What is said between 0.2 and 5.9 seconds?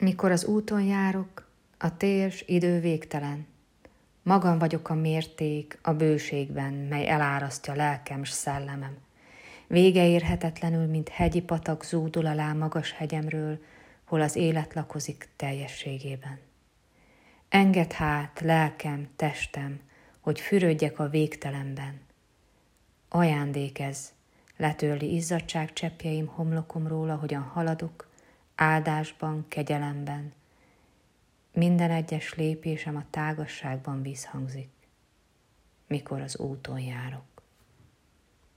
az úton járok, a térs idő végtelen. Magam vagyok a mérték